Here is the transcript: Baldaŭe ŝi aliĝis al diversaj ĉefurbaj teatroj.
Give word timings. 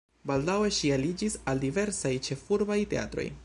Baldaŭe 0.29 0.71
ŝi 0.77 0.89
aliĝis 0.95 1.35
al 1.53 1.61
diversaj 1.67 2.13
ĉefurbaj 2.29 2.81
teatroj. 2.95 3.31